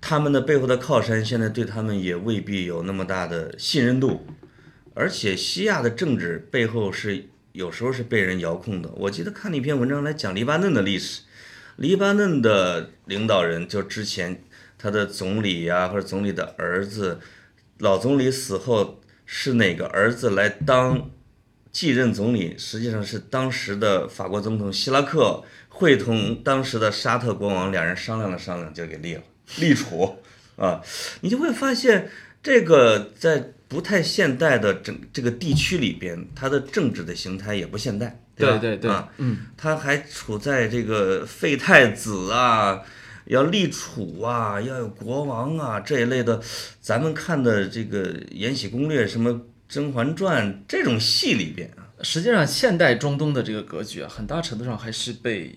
[0.00, 4.26] 他们的背后的靠山，现在对他们也未必有那么大的信任度，
[4.94, 8.90] 而且西亚的政治背后是有时候是被人遥控的。
[8.96, 11.22] 我记得看了一篇文章来讲黎巴嫩的历史，
[11.76, 14.42] 黎巴嫩的领导人就之前
[14.78, 17.20] 他的总理呀、或者总理的儿子，
[17.78, 21.10] 老总理死后是哪个儿子来当
[21.72, 29.22] 继任总理，实际上是当时的法国总统希拉克会同当时的沙特国王两人商量了商量，就给立了
[29.58, 30.18] 立储
[30.56, 30.82] 啊，
[31.20, 32.10] 你就会发现
[32.42, 38.14] 这个在不太现代的整这个地区里边，它的政治的形态也不现代，吧？
[38.36, 42.82] 对对对啊，嗯，他还处在这个废太子啊，
[43.26, 46.42] 要立储啊，要有国王啊这一类的，
[46.80, 49.30] 咱们看的这个《延禧攻略》什么
[49.68, 55.56] 《甄嬛传》这种戏里边啊，实际上，现代中东的这个格局啊，很大程度上还是被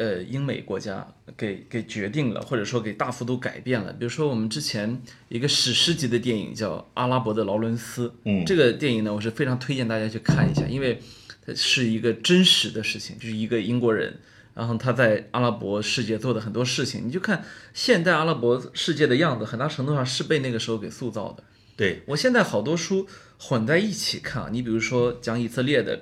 [0.00, 3.92] 呃英美国家给给决定了，或者说给大幅度改变了。
[3.92, 10.98] 比如说，我们之前一个史诗级的电影叫《阿拉伯的劳伦斯》，嗯这个电影呢，我是非常推荐大家去看一下，因为
[11.44, 14.18] 它是一个真实的事情，就是一个英国人。
[14.52, 21.44] 然后他在阿拉伯世界做的很多事情，你就看现代阿拉伯世界的样子，很大程度上是被那个时候给塑造的。
[21.76, 23.06] 对，我现在好多书
[23.38, 26.00] 混在一起看啊，你比如说讲以色列的，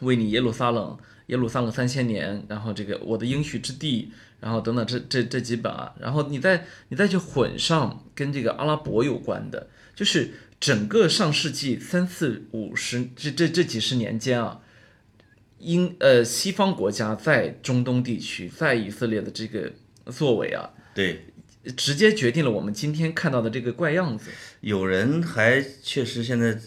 [0.00, 0.98] 为你耶路撒冷，
[1.32, 14.60] 耶路撒冷三千年，然后这个我的应许之地，然后等等这这这几本啊，然后你再你再去混上跟这个阿拉伯有关的，就是整个上世纪三四五十这这这几十年间啊，
[15.58, 19.72] 英呃西方国家在中东地区，在以色列的这个
[20.10, 21.24] 作为啊，对，
[21.74, 24.30] 直接决定了我们今天看到的这个怪样子。
[24.60, 26.58] 有人还确实现在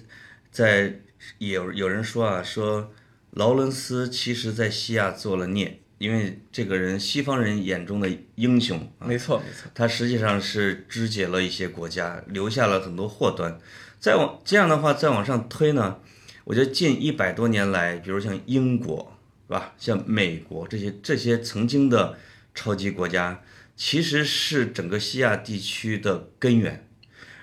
[0.50, 1.02] 在
[1.38, 2.92] 有有人说啊，说
[3.36, 9.70] 劳伦斯其实在西亚做了孽，因为这个人西方人眼中的英雄啊，没错没错。
[9.76, 13.60] 他实际上是肢解了一些国家，留下了很多祸端。
[14.00, 16.00] 再往这样的话再往上推呢，
[16.46, 19.18] 我觉得近一百多年来，比如像英国，
[19.48, 19.74] 是吧？
[19.78, 22.18] 像美国这些这些曾经的
[22.54, 23.44] 超级国家，
[23.76, 26.88] 其实是整个西亚地区的根源。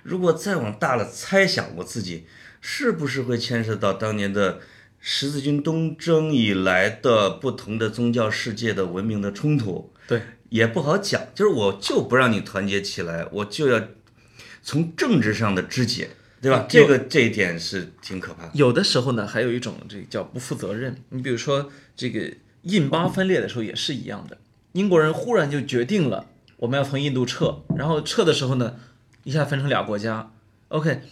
[0.03, 2.27] 如果再往大了猜想，我自己
[2.63, 4.61] 是不是会牵涉到当年的
[5.05, 9.93] 十字军东征以来的不同的宗教世界的文明的冲突？
[10.07, 13.83] 对，也不好讲，就是我就不让你团结起来，我就要
[14.63, 16.67] 从政治上的肢解，对吧？
[16.69, 18.53] 这个这一点是挺可怕的。
[18.55, 20.97] 有的时候呢，还有一种这个叫不负责任。
[21.09, 22.33] 你比如说这个
[22.63, 24.39] 印巴分裂的时候也是一样的，
[24.71, 26.29] 英国人忽然就决定了
[26.59, 28.77] 我们要从印度撤，然后撤的时候呢，
[29.25, 30.33] 一下分成俩国家。
[30.69, 31.03] OK，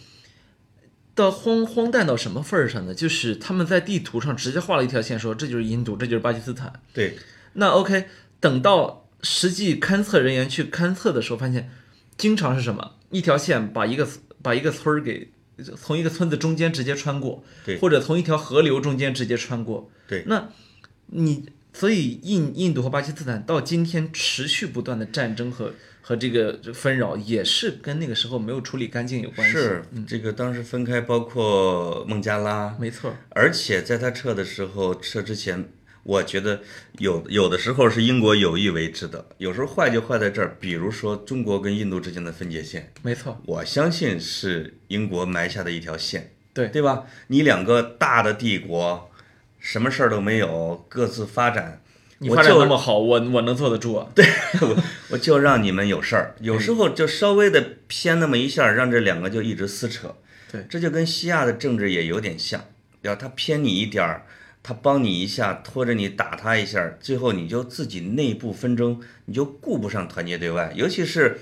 [1.13, 2.93] 到荒荒诞到什么份儿上呢？
[2.93, 6.71] 就是他们在地图上直接画了一条线，说这就是印度，这就是巴基斯坦。
[6.93, 7.17] 对，
[7.53, 8.05] 那 OK，
[8.39, 11.69] 等到实际勘测人员去勘测的时候，发现
[12.17, 12.93] 经常是什么？
[13.09, 14.07] 一条线把一个
[14.41, 15.31] 把一个村儿给
[15.77, 19.91] 从一个村子中间直接穿过，对或者从一条河流中间直接穿过。
[20.07, 20.49] 对那
[21.07, 29.53] 你所以印印度和巴基斯坦到今天持续不断的战争和和这个纷扰，也是跟那个时候没有处理干净有关系。
[29.53, 35.69] 是这个当时分开，包括孟加拉，没错，而且在他撤的时候，撤之前，
[36.03, 36.61] 我觉得
[36.97, 47.05] 有有的时候是英国有意为之的，有时候坏就坏在这儿，比如说中国跟印度之间的分界线，没错，我相信是英国埋下的一条线，对对吧？
[47.27, 49.11] 你两个大的帝国，
[49.59, 51.81] 什么事儿都没有，各自发展。
[52.23, 54.07] 你发展那么好，我我能坐得住啊？
[54.13, 54.23] 对
[54.61, 60.15] 我 我就让你们有事儿，有时候就稍微的偏那么一下，让这两个就一直撕扯。
[60.51, 62.63] 对这就跟西亚的政治也有点像，
[63.01, 64.25] 要他偏你一点儿，
[64.61, 70.71] 他帮你一下，拖着你打他一下，最后你就自己内部纷争，你就顾不上团结对外。
[70.75, 71.39] 尤其是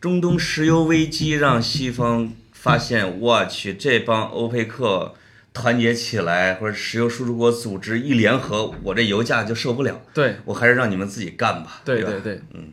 [0.00, 5.14] 中东石油危机，让西方发现，我去，这帮欧佩克
[5.60, 10.36] 团结起来，或者石油输出国组织一联合，我这油价就受不了，对。
[10.44, 12.02] 我还是让你们自己干吧，对？
[12.02, 12.72] 对对嗯，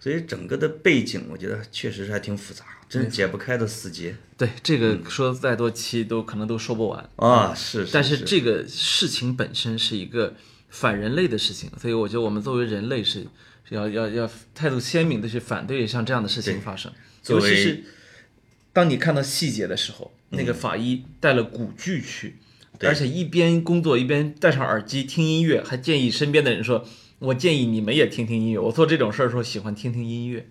[0.00, 4.16] 所以整个的背景，我觉得确实是还挺复杂，真是解不开的死结。
[4.36, 7.08] 对，这个说再多期都可能都说不完。
[7.16, 7.54] 啊！
[7.54, 8.16] 是，但是。
[8.16, 10.34] 是这个事情本身是一个
[10.68, 13.26] 反人类的事情，所以我觉得我们作为人类是
[13.68, 16.92] 是要要要态度鲜明的去反对像这样的事情发生，
[17.28, 17.84] 尤其是
[18.76, 22.36] 当你看到细节的时候，那个法医带了古剧去，
[22.78, 22.90] 对。
[22.90, 26.84] 而且一边工作一边戴上耳机听音乐，还建议身边的人说。
[27.18, 28.58] 我建议你们也听听音乐。
[28.58, 30.46] 我做这种事儿的时候喜欢听听音乐，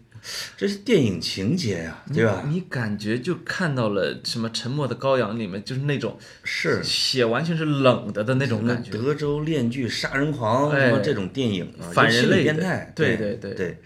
[0.57, 2.43] 这是电影情节呀，对吧？
[2.49, 6.83] 你感觉就看到了什么《沉默的羔羊》里面就是那种是。
[6.83, 8.89] 血完全是冷的的那种感觉。
[8.89, 13.77] 德州恋剧杀人狂哎什么这种电影啊，反人类变态，对对对对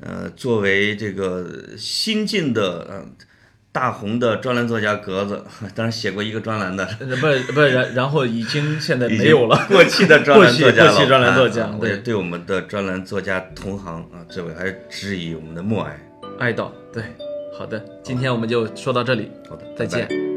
[0.00, 3.08] 呃，作为这个新晋的呃
[3.72, 5.42] 大红的专栏作家格子，
[5.74, 9.58] 当然写过一个专栏的，呃不是不是，然然后已经现在没有了。
[9.68, 15.98] 过气的专栏作家过气过气专栏作家啊对对我们的专栏作家同行啊，这位还是致以我们的默哀。
[16.38, 17.02] 哀悼对，
[17.58, 20.31] 好的，今天我们就说到这里，好的，再拜拜见。